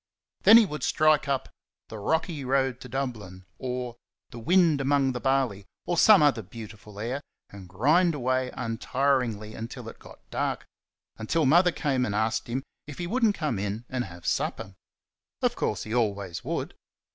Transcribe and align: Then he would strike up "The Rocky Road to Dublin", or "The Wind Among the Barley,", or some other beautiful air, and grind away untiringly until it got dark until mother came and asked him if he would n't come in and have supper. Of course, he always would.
Then 0.41 0.57
he 0.57 0.65
would 0.65 0.81
strike 0.81 1.27
up 1.27 1.47
"The 1.89 1.99
Rocky 1.99 2.43
Road 2.43 2.81
to 2.81 2.89
Dublin", 2.89 3.45
or 3.59 3.97
"The 4.31 4.39
Wind 4.39 4.81
Among 4.81 5.11
the 5.11 5.19
Barley,", 5.19 5.67
or 5.85 5.95
some 5.95 6.23
other 6.23 6.41
beautiful 6.41 6.99
air, 6.99 7.21
and 7.51 7.69
grind 7.69 8.15
away 8.15 8.49
untiringly 8.55 9.53
until 9.53 9.87
it 9.87 9.99
got 9.99 10.27
dark 10.31 10.65
until 11.17 11.45
mother 11.45 11.71
came 11.71 12.03
and 12.03 12.15
asked 12.15 12.47
him 12.47 12.63
if 12.87 12.97
he 12.97 13.05
would 13.05 13.23
n't 13.23 13.35
come 13.35 13.59
in 13.59 13.85
and 13.89 14.05
have 14.05 14.25
supper. 14.25 14.73
Of 15.43 15.55
course, 15.55 15.83
he 15.83 15.93
always 15.93 16.43
would. 16.43 16.73